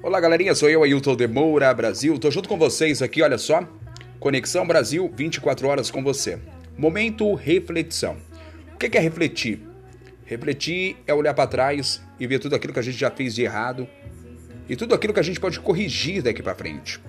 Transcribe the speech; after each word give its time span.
Olá, 0.00 0.20
galerinha, 0.20 0.54
sou 0.54 0.70
eu, 0.70 0.84
Ailton 0.84 1.16
de 1.16 1.26
Moura, 1.26 1.74
Brasil. 1.74 2.16
Tô 2.20 2.30
junto 2.30 2.48
com 2.48 2.56
vocês 2.56 3.02
aqui, 3.02 3.20
olha 3.20 3.36
só. 3.36 3.68
Conexão 4.20 4.64
Brasil, 4.64 5.12
24 5.12 5.66
horas 5.66 5.90
com 5.90 6.04
você. 6.04 6.38
Momento 6.76 7.34
reflexão. 7.34 8.16
O 8.72 8.78
que 8.78 8.96
é 8.96 9.00
refletir? 9.00 9.60
Refletir 10.24 10.98
é 11.04 11.12
olhar 11.12 11.34
para 11.34 11.48
trás 11.48 12.00
e 12.18 12.28
ver 12.28 12.38
tudo 12.38 12.54
aquilo 12.54 12.72
que 12.72 12.78
a 12.78 12.82
gente 12.82 12.96
já 12.96 13.10
fez 13.10 13.34
de 13.34 13.42
errado 13.42 13.88
e 14.68 14.76
tudo 14.76 14.94
aquilo 14.94 15.12
que 15.12 15.18
a 15.18 15.22
gente 15.22 15.40
pode 15.40 15.58
corrigir 15.58 16.22
daqui 16.22 16.44
para 16.44 16.54
frente. 16.54 17.00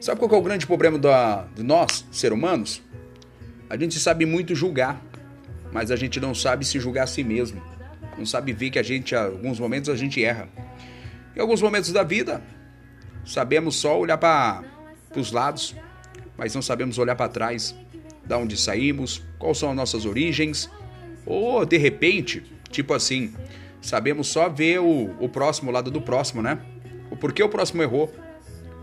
Sabe 0.00 0.18
qual 0.18 0.34
é 0.34 0.36
o 0.36 0.42
grande 0.42 0.66
problema 0.66 0.98
da, 0.98 1.46
de 1.54 1.62
nós, 1.62 2.04
seres 2.10 2.36
humanos? 2.36 2.82
A 3.70 3.76
gente 3.76 3.96
sabe 4.00 4.26
muito 4.26 4.56
julgar, 4.56 5.00
mas 5.70 5.92
a 5.92 5.96
gente 5.96 6.18
não 6.18 6.34
sabe 6.34 6.64
se 6.64 6.80
julgar 6.80 7.04
a 7.04 7.06
si 7.06 7.22
mesmo. 7.22 7.62
Não 8.18 8.26
sabe 8.26 8.52
ver 8.52 8.70
que 8.70 8.78
a 8.80 8.82
gente, 8.82 9.14
em 9.14 9.18
alguns 9.18 9.60
momentos, 9.60 9.88
a 9.88 9.94
gente 9.94 10.22
erra. 10.22 10.48
Em 11.34 11.40
alguns 11.40 11.62
momentos 11.62 11.90
da 11.92 12.02
vida, 12.02 12.42
sabemos 13.24 13.76
só 13.76 13.98
olhar 13.98 14.18
para 14.18 14.62
os 15.16 15.32
lados, 15.32 15.74
mas 16.36 16.54
não 16.54 16.62
sabemos 16.62 16.98
olhar 16.98 17.16
para 17.16 17.28
trás, 17.28 17.74
da 18.24 18.38
onde 18.38 18.56
saímos, 18.56 19.22
quais 19.38 19.58
são 19.58 19.70
as 19.70 19.76
nossas 19.76 20.04
origens, 20.04 20.70
ou 21.24 21.64
de 21.64 21.76
repente, 21.76 22.42
tipo 22.70 22.94
assim, 22.94 23.34
sabemos 23.80 24.28
só 24.28 24.48
ver 24.48 24.80
o, 24.80 25.14
o 25.18 25.28
próximo 25.28 25.70
o 25.70 25.74
lado 25.74 25.90
do 25.90 26.00
próximo, 26.00 26.42
né? 26.42 26.58
O 27.10 27.16
porquê 27.16 27.42
o 27.42 27.48
próximo 27.48 27.82
errou, 27.82 28.12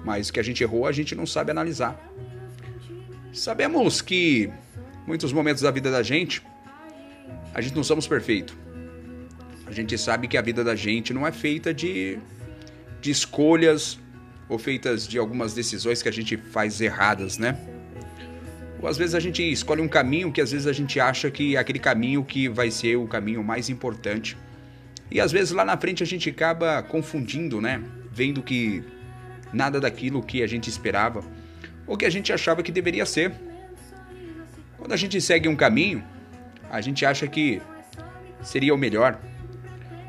mas 0.03 0.31
que 0.31 0.39
a 0.39 0.43
gente 0.43 0.63
errou, 0.63 0.85
a 0.85 0.91
gente 0.91 1.15
não 1.15 1.25
sabe 1.25 1.51
analisar. 1.51 1.99
Sabemos 3.31 4.01
que 4.01 4.51
muitos 5.05 5.31
momentos 5.31 5.61
da 5.61 5.71
vida 5.71 5.91
da 5.91 6.01
gente, 6.01 6.41
a 7.53 7.61
gente 7.61 7.75
não 7.75 7.83
somos 7.83 8.07
perfeitos. 8.07 8.55
A 9.65 9.71
gente 9.71 9.97
sabe 9.97 10.27
que 10.27 10.37
a 10.37 10.41
vida 10.41 10.63
da 10.63 10.75
gente 10.75 11.13
não 11.13 11.27
é 11.27 11.31
feita 11.31 11.73
de, 11.73 12.17
de 13.01 13.11
escolhas 13.11 13.99
ou 14.47 14.57
feitas 14.57 15.07
de 15.07 15.17
algumas 15.17 15.53
decisões 15.53 16.01
que 16.01 16.09
a 16.09 16.11
gente 16.11 16.35
faz 16.37 16.81
erradas, 16.81 17.37
né? 17.37 17.57
Ou 18.81 18.87
às 18.87 18.97
vezes 18.97 19.13
a 19.13 19.19
gente 19.19 19.43
escolhe 19.43 19.81
um 19.81 19.87
caminho 19.87 20.31
que 20.31 20.41
às 20.41 20.51
vezes 20.51 20.65
a 20.65 20.73
gente 20.73 20.99
acha 20.99 21.29
que 21.29 21.55
é 21.55 21.59
aquele 21.59 21.79
caminho 21.79 22.23
que 22.23 22.47
vai 22.47 22.71
ser 22.71 22.95
o 22.95 23.07
caminho 23.07 23.43
mais 23.43 23.69
importante. 23.69 24.37
E 25.11 25.19
às 25.19 25.31
vezes 25.31 25.51
lá 25.51 25.65
na 25.65 25.77
frente 25.77 26.01
a 26.01 26.05
gente 26.05 26.29
acaba 26.29 26.81
confundindo, 26.81 27.59
né? 27.59 27.81
Vendo 28.11 28.41
que 28.41 28.83
nada 29.51 29.79
daquilo 29.79 30.23
que 30.23 30.41
a 30.41 30.47
gente 30.47 30.69
esperava 30.69 31.23
ou 31.85 31.97
que 31.97 32.05
a 32.05 32.09
gente 32.09 32.31
achava 32.31 32.63
que 32.63 32.71
deveria 32.71 33.05
ser. 33.05 33.33
Quando 34.77 34.93
a 34.93 34.97
gente 34.97 35.19
segue 35.19 35.49
um 35.49 35.55
caminho, 35.55 36.03
a 36.69 36.79
gente 36.81 37.05
acha 37.05 37.27
que 37.27 37.61
seria 38.41 38.73
o 38.73 38.77
melhor. 38.77 39.19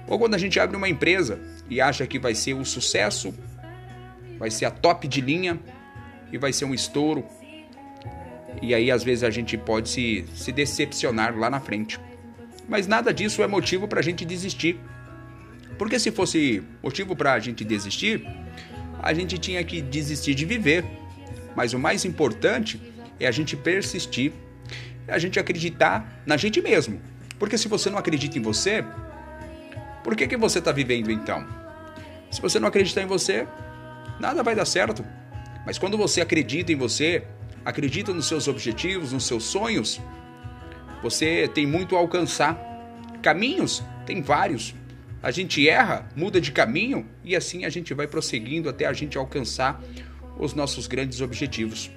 Ou 0.07 0.19
quando 0.19 0.35
a 0.35 0.39
gente 0.39 0.61
abre 0.61 0.77
uma 0.77 0.89
empresa 0.89 1.41
e 1.71 1.81
acha 1.81 2.05
que 2.07 2.19
vai 2.19 2.35
ser 2.35 2.55
o 2.55 2.65
sucesso, 2.65 3.33
vai 4.39 4.51
ser 4.51 4.65
a 4.65 4.71
top 4.71 5.07
de 5.07 5.21
linha 5.21 5.59
e 6.33 6.37
vai 6.37 6.53
ser 6.53 6.65
um 6.65 6.75
estouro. 6.75 7.25
E 8.61 8.75
aí 8.75 8.91
às 8.91 9.05
vezes 9.05 9.23
a 9.23 9.31
gente 9.31 9.57
pode 9.57 9.89
se, 9.89 10.27
se 10.35 10.51
decepcionar 10.51 11.39
lá 11.39 11.49
na 11.49 11.61
frente. 11.61 12.01
Mas 12.69 12.89
nada 12.89 13.15
disso 13.15 13.43
é 13.43 13.47
motivo 13.47 13.87
para 13.87 14.01
a 14.01 14.03
gente 14.03 14.25
desistir. 14.25 14.79
Porque 15.79 15.99
se 15.99 16.11
fosse 16.11 16.63
motivo 16.83 17.15
para 17.15 17.33
a 17.35 17.39
gente 17.39 17.65
desistir, 17.65 18.27
a 19.01 19.15
gente 19.15 19.39
tinha 19.39 19.63
que 19.65 19.81
desistir 19.81 20.35
de 20.35 20.45
viver. 20.45 20.85
Mas 21.55 21.73
o 21.73 21.79
mais 21.79 22.05
importante 22.05 22.81
é 23.19 23.27
a 23.27 23.31
gente 23.31 23.57
persistir, 23.57 24.33
é 25.07 25.13
a 25.13 25.19
gente 25.19 25.39
acreditar 25.39 26.23
na 26.27 26.37
gente 26.37 26.61
mesmo. 26.61 27.01
Porque 27.39 27.57
se 27.57 27.69
você 27.69 27.89
não 27.89 27.99
acredita 27.99 28.39
em 28.39 28.43
você, 28.43 28.85
por 30.03 30.15
que, 30.17 30.27
que 30.27 30.37
você 30.37 30.59
está 30.59 30.73
vivendo 30.73 31.11
então? 31.11 31.60
Se 32.31 32.41
você 32.41 32.61
não 32.61 32.69
acreditar 32.69 33.03
em 33.03 33.07
você, 33.07 33.47
nada 34.19 34.43
vai 34.43 34.55
dar 34.55 34.65
certo. 34.65 35.05
Mas 35.67 35.79
quando 35.79 35.99
você 35.99 36.21
acredita 36.21 36.73
em 36.73 36.77
você, 36.77 37.25
acredita 37.65 38.13
nos 38.13 38.27
seus 38.27 38.49
objetivos, 38.49 39.13
nos 39.13 39.27
seus 39.27 39.45
sonhos, 39.45 40.01
você 41.03 41.49
tem 41.49 41.67
muito 41.67 41.97
a 41.97 41.99
alcançar. 41.99 42.59
Caminhos 43.23 43.83
tem 44.07 44.23
vários. 44.23 44.75
A 45.23 45.31
gente 45.31 45.69
erra, 45.69 46.09
muda 46.17 46.41
de 46.41 46.51
caminho 46.53 47.07
e 47.23 47.37
assim 47.37 47.65
a 47.65 47.69
gente 47.69 47.93
vai 47.93 48.07
prosseguindo 48.07 48.69
até 48.69 48.87
a 48.87 48.93
gente 48.93 49.19
alcançar 49.19 49.83
os 50.39 50.55
nossos 50.55 50.87
grandes 50.87 51.21
objetivos. 51.21 51.91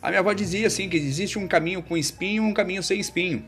A 0.00 0.08
minha 0.08 0.18
avó 0.18 0.32
dizia 0.32 0.66
assim 0.66 0.88
que 0.88 0.96
existe 0.96 1.38
um 1.38 1.46
caminho 1.46 1.80
com 1.82 1.96
espinho 1.96 2.42
e 2.42 2.46
um 2.46 2.52
caminho 2.52 2.82
sem 2.82 2.98
espinho. 2.98 3.44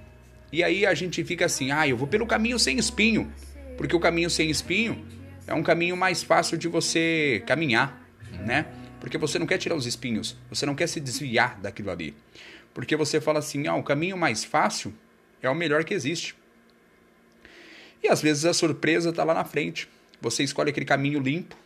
E 0.52 0.62
aí 0.62 0.86
a 0.86 0.94
gente 0.94 1.24
fica 1.24 1.46
assim, 1.46 1.72
ah, 1.72 1.88
eu 1.88 1.96
vou 1.96 2.06
pelo 2.06 2.26
caminho 2.26 2.60
sem 2.60 2.78
espinho, 2.78 3.32
porque 3.76 3.94
o 3.94 4.00
caminho 4.00 4.30
sem 4.30 4.50
espinho 4.50 5.04
é 5.46 5.54
um 5.54 5.62
caminho 5.62 5.96
mais 5.96 6.22
fácil 6.22 6.56
de 6.56 6.68
você 6.68 7.42
caminhar, 7.46 8.00
né? 8.44 8.66
Porque 9.00 9.18
você 9.18 9.38
não 9.38 9.46
quer 9.46 9.58
tirar 9.58 9.74
os 9.74 9.86
espinhos, 9.86 10.36
você 10.48 10.64
não 10.64 10.74
quer 10.74 10.86
se 10.86 10.98
desviar 11.00 11.60
daquilo 11.60 11.90
ali. 11.90 12.14
Porque 12.72 12.96
você 12.96 13.20
fala 13.20 13.38
assim, 13.38 13.66
ah, 13.66 13.74
o 13.74 13.82
caminho 13.82 14.16
mais 14.16 14.44
fácil 14.44 14.92
é 15.42 15.48
o 15.48 15.54
melhor 15.54 15.84
que 15.84 15.94
existe. 15.94 16.34
E 18.02 18.08
às 18.08 18.20
vezes 18.20 18.44
a 18.44 18.52
surpresa 18.52 19.10
está 19.10 19.24
lá 19.24 19.34
na 19.34 19.44
frente. 19.44 19.88
Você 20.20 20.42
escolhe 20.42 20.70
aquele 20.70 20.86
caminho 20.86 21.20
limpo, 21.20 21.56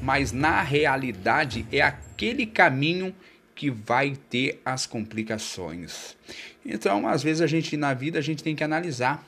mas 0.00 0.32
na 0.32 0.62
realidade 0.62 1.66
é 1.70 1.80
aquele 1.80 2.46
caminho 2.46 3.14
que 3.54 3.70
vai 3.70 4.16
ter 4.28 4.60
as 4.64 4.86
complicações. 4.86 6.16
Então, 6.64 7.06
às 7.06 7.22
vezes 7.22 7.40
a 7.40 7.46
gente 7.46 7.76
na 7.76 7.94
vida 7.94 8.18
a 8.18 8.22
gente 8.22 8.42
tem 8.42 8.56
que 8.56 8.64
analisar, 8.64 9.24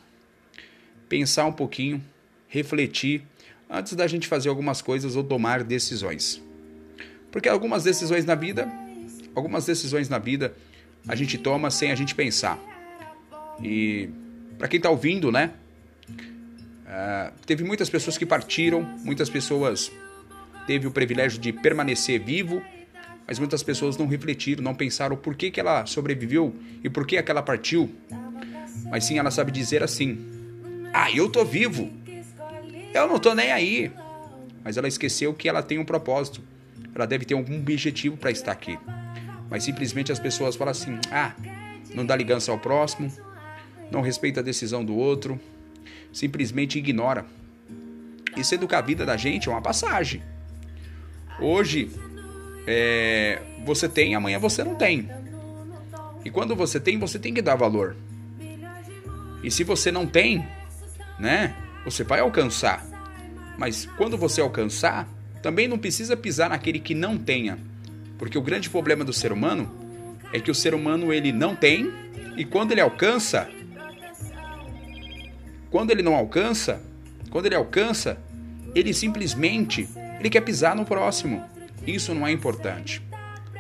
pensar 1.09 1.47
um 1.47 1.53
pouquinho, 1.53 2.03
refletir 2.49 3.23
antes 3.69 3.95
da 3.95 4.07
gente 4.07 4.29
fazer 4.29 4.49
algumas 4.49 4.81
coisas 4.81 5.17
ou 5.17 5.25
tomar 5.25 5.63
decisões. 5.63 6.43
Porque 7.31 7.49
algumas 7.49 7.85
decisões 7.85 8.25
na 8.25 8.35
vida, 8.35 8.71
algumas 9.35 9.67
decisões 9.67 10.09
na 10.09 10.19
vida 10.19 10.55
a 11.07 11.15
gente 11.15 11.39
toma 11.39 11.71
sem 11.71 11.91
a 11.91 11.95
gente 11.95 12.15
pensar. 12.15 12.59
E 13.63 14.09
para 14.59 14.69
quem 14.69 14.79
está 14.79 14.91
ouvindo, 14.91 15.31
né? 15.31 15.53
Uh, 16.09 17.33
teve 17.45 17.65
muitas 17.65 17.91
pessoas 17.91 18.17
que 18.17 18.25
partiram, 18.25 18.83
muitas 19.05 19.29
pessoas 19.29 19.91
teve 20.67 20.87
o 20.87 20.91
privilégio 20.91 21.39
de 21.41 21.53
permanecer 21.53 22.23
vivo, 22.23 22.63
mas 23.27 23.39
muitas 23.39 23.63
pessoas 23.63 23.97
não 23.97 24.07
refletiram, 24.07 24.63
não 24.63 24.75
pensaram 24.75 25.17
por 25.17 25.35
que, 25.35 25.51
que 25.51 25.59
ela 25.59 25.85
sobreviveu 25.85 26.55
e 26.83 26.89
por 26.89 27.07
que 27.07 27.17
aquela 27.17 27.43
partiu. 27.43 27.93
Mas 28.89 29.05
sim, 29.05 29.19
ela 29.19 29.31
sabe 29.31 29.51
dizer 29.51 29.83
assim: 29.83 30.36
Ah, 30.99 31.13
eu 31.13 31.29
tô 31.29 31.45
vivo. 31.45 31.91
Eu 32.95 33.07
não 33.07 33.19
tô 33.19 33.35
nem 33.35 33.53
aí. 33.53 33.93
Mas 34.65 34.79
ela 34.79 34.89
esqueceu 34.89 35.35
que 35.35 35.47
ela 35.47 35.63
tem 35.63 35.79
um 35.79 35.85
propósito. 35.85 36.41
Ela 36.95 37.07
deve 37.07 37.27
ter 37.27 37.35
algum 37.35 37.59
objetivo 37.59 38.17
para 38.17 38.31
estar 38.31 38.53
aqui. 38.53 38.79
Mas 39.51 39.63
simplesmente 39.63 40.11
as 40.11 40.19
pessoas 40.19 40.57
falam 40.57 40.71
assim: 40.71 40.99
Ah, 41.11 41.35
não 41.95 42.07
dá 42.07 42.17
ligança 42.17 42.51
ao 42.51 42.59
próximo, 42.59 43.13
não 43.91 44.01
respeita 44.01 44.41
a 44.41 44.43
decisão 44.43 44.83
do 44.83 44.97
outro, 44.97 45.39
simplesmente 46.11 46.79
ignora. 46.79 47.27
E 48.35 48.43
sendo 48.43 48.67
que 48.67 48.75
a 48.75 48.81
vida 48.81 49.05
da 49.05 49.19
gente 49.19 49.51
é 49.51 49.53
uma 49.53 49.61
passagem. 49.61 50.23
Hoje 51.39 51.91
é, 52.67 53.43
você 53.67 53.87
tem, 53.87 54.15
amanhã 54.15 54.39
você 54.39 54.65
não 54.65 54.75
tem. 54.75 55.11
E 56.25 56.31
quando 56.31 56.57
você 56.57 56.81
tem, 56.81 56.99
você 56.99 57.19
tem 57.19 57.35
que 57.35 57.43
dar 57.43 57.55
valor. 57.55 57.95
E 59.45 59.51
se 59.51 59.63
você 59.63 59.93
não 59.93 60.07
tem, 60.07 60.43
né? 61.19 61.55
Você 61.85 62.05
vai 62.05 62.21
alcançar. 62.21 62.85
Mas 63.59 63.87
quando 63.97 64.19
você 64.19 64.41
alcançar, 64.41 65.09
também 65.43 65.69
não 65.69 65.79
precisa 65.79 66.17
pisar 66.17 66.51
naquele 66.51 66.79
que 66.79 66.95
não 66.95 67.17
tenha. 67.17 67.59
Porque 68.19 68.37
o 68.37 68.43
grande 68.43 68.69
problema 68.69 69.05
do 69.05 69.13
ser 69.13 69.33
humano 69.33 69.71
é 70.33 70.41
que 70.41 70.51
o 70.51 70.55
ser 70.55 70.75
humano 70.75 71.13
ele 71.13 71.33
não 71.33 71.55
tem 71.55 71.93
e 72.37 72.45
quando 72.45 72.73
ele 72.73 72.81
alcança, 72.81 73.49
quando 75.71 75.91
ele 75.91 76.03
não 76.03 76.15
alcança, 76.15 76.83
quando 77.31 77.47
ele 77.47 77.55
alcança, 77.55 78.19
ele 78.75 78.93
simplesmente 78.93 79.89
ele 80.19 80.31
quer 80.31 80.41
pisar 80.41 80.75
no 80.75 80.85
próximo. 80.85 81.45
Isso 81.87 82.15
não 82.15 82.27
é 82.27 82.33
importante, 82.33 83.03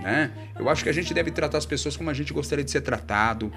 né? 0.01 0.31
Eu 0.59 0.69
acho 0.69 0.83
que 0.83 0.89
a 0.89 0.93
gente 0.93 1.15
deve 1.15 1.31
tratar 1.31 1.59
as 1.59 1.67
pessoas 1.67 1.97
como 1.97 2.11
a 2.11 2.15
gente 2.15 2.33
gostaria 2.33 2.65
de 2.65 2.71
ser 2.71 2.81
tratado. 2.81 3.53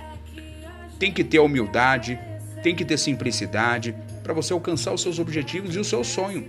Tem 1.00 1.12
que 1.12 1.24
ter 1.24 1.40
humildade, 1.40 2.20
tem 2.62 2.76
que 2.76 2.86
ter 2.86 2.98
simplicidade 2.98 3.96
para 4.24 4.34
você 4.34 4.54
alcançar 4.54 4.94
os 4.94 5.02
seus 5.02 5.20
objetivos 5.20 5.76
e 5.76 5.80
o 5.80 5.84
seu 5.84 6.04
sonho, 6.04 6.48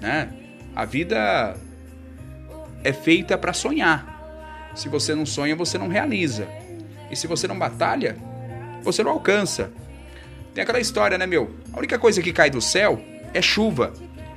né? 0.00 0.28
A 0.74 0.84
vida 0.84 1.56
é 2.84 2.92
feita 2.92 3.36
para 3.36 3.52
sonhar. 3.52 4.70
Se 4.74 4.88
você 4.88 5.14
não 5.14 5.26
sonha, 5.26 5.56
você 5.56 5.76
não 5.76 5.88
realiza. 5.88 6.46
E 7.10 7.16
se 7.16 7.26
você 7.26 7.48
não 7.48 7.58
batalha, 7.58 8.16
você 8.82 9.02
não 9.02 9.10
alcança. 9.10 9.72
Tem 10.54 10.62
aquela 10.62 10.80
história, 10.80 11.18
né, 11.18 11.26
meu? 11.26 11.50
A 11.72 11.78
única 11.78 11.98
coisa 11.98 12.22
que 12.22 12.32
cai 12.32 12.50
do 12.50 12.60
céu 12.60 13.02
é 13.34 13.42
chuva. 13.42 13.92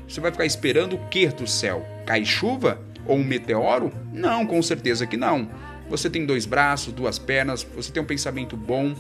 Você 0.08 0.20
vai 0.20 0.32
ficar 0.32 0.46
esperando 0.46 0.96
o 0.96 1.08
que 1.08 1.28
do 1.28 1.48
céu? 1.48 1.86
Cai 2.06 2.26
chuva? 2.26 2.82
Ou 3.06 3.18
um 3.18 3.24
meteoro? 3.24 3.92
Não, 4.12 4.46
com 4.46 4.62
certeza 4.62 5.06
que 5.06 5.18
não. 5.18 5.50
Você 5.90 6.10
tem 6.10 6.26
dois 6.26 6.46
braços, 6.46 6.94
duas 6.94 7.20
pernas, 7.20 7.64
você 7.76 7.92
tem 7.92 8.02
um 8.02 8.06
pensamento 8.06 8.56
bom. 8.56 8.96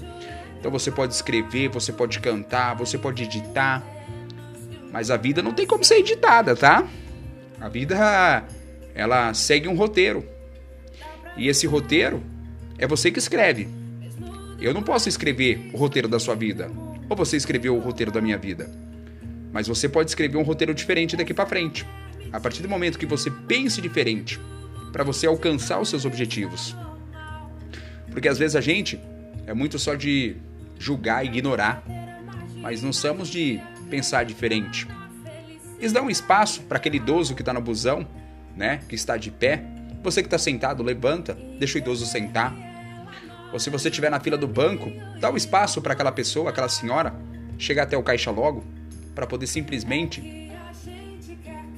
Então 0.63 0.71
você 0.71 0.89
pode 0.89 1.13
escrever, 1.13 1.67
você 1.67 1.91
pode 1.91 2.21
cantar, 2.21 2.73
você 2.73 2.97
pode 2.97 3.23
editar. 3.23 3.83
Mas 4.93 5.11
a 5.11 5.17
vida 5.17 5.41
não 5.41 5.51
tem 5.51 5.67
como 5.67 5.83
ser 5.83 5.95
editada, 5.95 6.55
tá? 6.55 6.87
A 7.59 7.67
vida 7.67 8.47
ela 8.95 9.33
segue 9.33 9.67
um 9.67 9.75
roteiro. 9.75 10.25
E 11.35 11.49
esse 11.49 11.67
roteiro 11.67 12.23
é 12.77 12.87
você 12.87 13.11
que 13.11 13.19
escreve. 13.19 13.67
Eu 14.57 14.73
não 14.73 14.81
posso 14.81 15.09
escrever 15.09 15.69
o 15.73 15.77
roteiro 15.77 16.07
da 16.07 16.17
sua 16.17 16.33
vida, 16.33 16.71
ou 17.09 17.17
você 17.17 17.35
escreveu 17.35 17.75
o 17.75 17.81
roteiro 17.81 18.09
da 18.09 18.21
minha 18.21 18.37
vida. 18.37 18.71
Mas 19.51 19.67
você 19.67 19.89
pode 19.89 20.11
escrever 20.11 20.37
um 20.37 20.43
roteiro 20.43 20.73
diferente 20.73 21.17
daqui 21.17 21.33
para 21.33 21.45
frente. 21.45 21.85
A 22.31 22.39
partir 22.39 22.61
do 22.61 22.69
momento 22.69 22.97
que 22.97 23.05
você 23.05 23.29
pense 23.29 23.81
diferente, 23.81 24.39
para 24.93 25.03
você 25.03 25.27
alcançar 25.27 25.81
os 25.81 25.89
seus 25.89 26.05
objetivos. 26.05 26.73
Porque 28.11 28.29
às 28.29 28.39
vezes 28.39 28.55
a 28.55 28.61
gente 28.61 28.97
é 29.45 29.53
muito 29.53 29.77
só 29.77 29.93
de 29.93 30.37
julgar 30.83 31.23
e 31.23 31.29
ignorar, 31.29 31.81
mas 32.57 32.83
não 32.83 32.91
somos 32.91 33.29
de 33.29 33.59
pensar 33.89 34.25
diferente. 34.25 34.87
Eles 35.79 35.93
dão 35.93 36.09
espaço 36.09 36.61
para 36.63 36.77
aquele 36.77 36.97
idoso 36.97 37.35
que 37.35 37.41
está 37.41 37.53
no 37.53 37.61
busão, 37.61 38.05
né, 38.55 38.81
que 38.89 38.95
está 38.95 39.15
de 39.15 39.31
pé. 39.31 39.63
Você 40.03 40.21
que 40.21 40.27
está 40.27 40.37
sentado, 40.37 40.83
levanta, 40.83 41.37
deixa 41.57 41.77
o 41.77 41.81
idoso 41.81 42.05
sentar. 42.05 42.53
Ou 43.53 43.59
se 43.59 43.69
você 43.69 43.87
estiver 43.87 44.09
na 44.09 44.19
fila 44.19 44.37
do 44.37 44.47
banco, 44.47 44.91
dá 45.19 45.31
um 45.31 45.37
espaço 45.37 45.81
para 45.81 45.93
aquela 45.93 46.11
pessoa, 46.11 46.49
aquela 46.49 46.67
senhora, 46.69 47.13
chegar 47.57 47.83
até 47.83 47.97
o 47.97 48.03
caixa 48.03 48.31
logo, 48.31 48.63
para 49.15 49.25
poder 49.25 49.47
simplesmente 49.47 50.49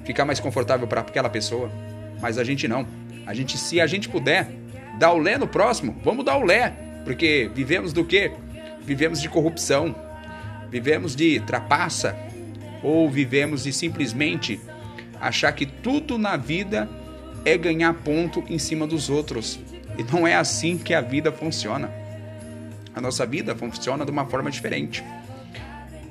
ficar 0.03 0.25
mais 0.25 0.39
confortável 0.39 0.87
para 0.87 1.01
aquela 1.01 1.29
pessoa. 1.29 1.69
Mas 2.21 2.37
a 2.37 2.43
gente 2.43 2.67
não. 2.67 2.87
A 3.25 3.33
gente, 3.33 3.57
se 3.57 3.81
a 3.81 3.87
gente 3.87 4.07
puder, 4.07 4.49
dar 4.97 5.11
o 5.13 5.17
lé 5.17 5.37
no 5.37 5.47
próximo, 5.47 5.95
vamos 6.03 6.25
dar 6.25 6.37
o 6.37 6.43
lé. 6.43 6.69
Porque 7.03 7.51
vivemos 7.53 7.93
do 7.93 8.05
quê? 8.05 8.31
Vivemos 8.85 9.21
de 9.21 9.29
corrupção, 9.29 9.95
vivemos 10.69 11.15
de 11.15 11.39
trapaça, 11.41 12.15
ou 12.83 13.09
vivemos 13.09 13.63
de 13.63 13.73
simplesmente 13.73 14.59
achar 15.19 15.51
que 15.53 15.65
tudo 15.65 16.17
na 16.17 16.37
vida 16.37 16.87
é 17.43 17.57
ganhar 17.57 17.93
ponto 17.93 18.43
em 18.47 18.59
cima 18.59 18.85
dos 18.85 19.09
outros. 19.09 19.59
E 19.97 20.03
não 20.03 20.27
é 20.27 20.35
assim 20.35 20.77
que 20.77 20.93
a 20.93 21.01
vida 21.01 21.31
funciona. 21.31 21.91
A 22.93 23.01
nossa 23.01 23.25
vida 23.25 23.55
funciona 23.55 24.05
de 24.05 24.11
uma 24.11 24.25
forma 24.25 24.51
diferente. 24.51 25.03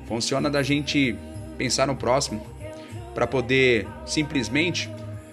Funciona 0.07 0.51
da 0.51 0.63
gente 0.63 1.17
pensar 1.57 1.87
no 1.87 1.95
próximo 1.95 2.45
para 3.15 3.27
poder 3.27 3.87
simplesmente 4.05 4.91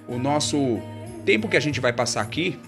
o 0.07 0.17
nosso 0.17 0.79
tempo 1.25 1.47
que 1.47 1.57
a 1.57 1.59
gente 1.59 1.79
vai 1.79 1.91
passar 1.91 2.21
aqui, 2.21 2.59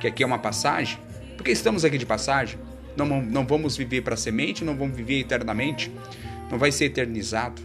que 0.00 0.06
aqui 0.06 0.22
é 0.22 0.26
uma 0.26 0.38
passagem, 0.38 0.98
porque 1.36 1.50
estamos 1.50 1.84
aqui 1.84 1.98
de 1.98 2.06
passagem, 2.06 2.58
não, 2.96 3.22
não 3.22 3.46
vamos 3.46 3.76
viver 3.76 4.02
para 4.02 4.16
semente, 4.16 4.64
não 4.64 4.76
vamos 4.76 4.96
viver 4.96 5.20
eternamente, 5.20 5.90
não 6.50 6.58
vai 6.58 6.72
ser 6.72 6.86
eternizado. 6.86 7.62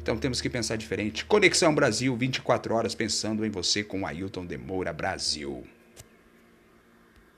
Então 0.00 0.16
temos 0.16 0.40
que 0.40 0.48
pensar 0.48 0.76
diferente. 0.76 1.24
Conexão 1.24 1.74
Brasil, 1.74 2.16
24 2.16 2.74
horas 2.74 2.94
pensando 2.94 3.44
em 3.44 3.50
você 3.50 3.82
com 3.82 4.06
Ailton 4.06 4.46
Demora 4.46 4.92
Brasil. 4.92 5.64